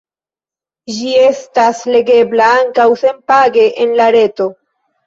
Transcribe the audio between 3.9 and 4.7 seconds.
la reto.